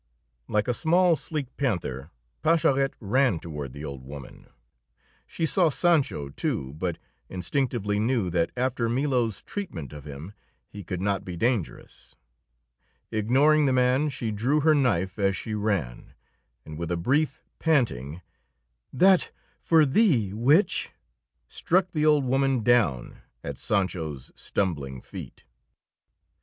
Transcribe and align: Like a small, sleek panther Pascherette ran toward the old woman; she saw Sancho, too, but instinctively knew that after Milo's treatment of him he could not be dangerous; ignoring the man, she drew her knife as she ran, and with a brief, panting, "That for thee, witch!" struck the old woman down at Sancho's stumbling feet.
Like 0.47 0.67
a 0.67 0.73
small, 0.73 1.15
sleek 1.15 1.55
panther 1.57 2.09
Pascherette 2.41 2.95
ran 2.99 3.37
toward 3.39 3.71
the 3.71 3.85
old 3.85 4.03
woman; 4.03 4.47
she 5.27 5.45
saw 5.45 5.69
Sancho, 5.69 6.29
too, 6.29 6.73
but 6.73 6.97
instinctively 7.29 7.99
knew 7.99 8.31
that 8.31 8.51
after 8.57 8.89
Milo's 8.89 9.43
treatment 9.43 9.93
of 9.93 10.05
him 10.05 10.33
he 10.67 10.83
could 10.83 11.01
not 11.01 11.23
be 11.23 11.37
dangerous; 11.37 12.15
ignoring 13.11 13.67
the 13.67 13.73
man, 13.73 14.09
she 14.09 14.31
drew 14.31 14.61
her 14.61 14.73
knife 14.73 15.19
as 15.19 15.37
she 15.37 15.53
ran, 15.53 16.15
and 16.65 16.79
with 16.79 16.89
a 16.89 16.97
brief, 16.97 17.43
panting, 17.59 18.23
"That 18.91 19.29
for 19.61 19.85
thee, 19.85 20.33
witch!" 20.33 20.89
struck 21.47 21.91
the 21.91 22.07
old 22.07 22.25
woman 22.25 22.63
down 22.63 23.21
at 23.43 23.59
Sancho's 23.59 24.31
stumbling 24.33 24.99
feet. 24.99 25.43